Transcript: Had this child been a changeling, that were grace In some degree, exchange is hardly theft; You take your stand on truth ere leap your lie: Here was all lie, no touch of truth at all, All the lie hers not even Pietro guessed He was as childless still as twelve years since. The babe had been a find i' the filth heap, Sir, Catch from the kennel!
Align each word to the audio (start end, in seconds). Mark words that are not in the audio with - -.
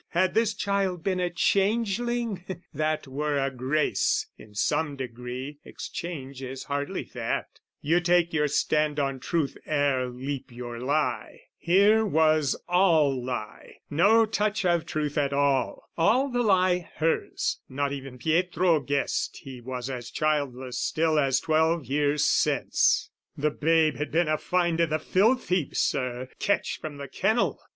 Had 0.17 0.33
this 0.33 0.55
child 0.55 1.03
been 1.03 1.19
a 1.19 1.29
changeling, 1.29 2.43
that 2.73 3.07
were 3.07 3.47
grace 3.51 4.25
In 4.35 4.55
some 4.55 4.95
degree, 4.95 5.59
exchange 5.63 6.41
is 6.41 6.63
hardly 6.63 7.03
theft; 7.03 7.61
You 7.81 7.99
take 7.99 8.33
your 8.33 8.47
stand 8.47 8.99
on 8.99 9.19
truth 9.19 9.55
ere 9.67 10.07
leap 10.07 10.51
your 10.51 10.79
lie: 10.79 11.41
Here 11.55 12.03
was 12.03 12.55
all 12.67 13.23
lie, 13.23 13.75
no 13.91 14.25
touch 14.25 14.65
of 14.65 14.87
truth 14.87 15.19
at 15.19 15.33
all, 15.33 15.83
All 15.95 16.29
the 16.29 16.41
lie 16.41 16.89
hers 16.95 17.59
not 17.69 17.91
even 17.93 18.17
Pietro 18.17 18.79
guessed 18.79 19.41
He 19.43 19.61
was 19.61 19.87
as 19.87 20.09
childless 20.09 20.79
still 20.79 21.19
as 21.19 21.39
twelve 21.39 21.85
years 21.85 22.25
since. 22.25 23.11
The 23.37 23.51
babe 23.51 23.97
had 23.97 24.09
been 24.09 24.29
a 24.29 24.39
find 24.39 24.81
i' 24.81 24.85
the 24.85 24.97
filth 24.97 25.49
heap, 25.49 25.75
Sir, 25.75 26.27
Catch 26.39 26.79
from 26.79 26.97
the 26.97 27.07
kennel! 27.07 27.61